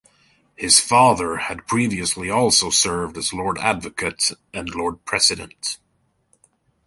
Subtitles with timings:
[0.55, 5.77] His father had previously also served as Lord Advocate and Lord President.